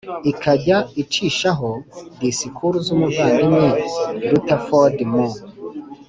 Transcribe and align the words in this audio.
ikajya 0.31 0.77
icishaho 1.01 1.69
disikuru 2.19 2.75
z 2.85 2.87
umuvandimwe 2.95 3.65
Rutherford 4.29 4.97
mu 5.11 5.25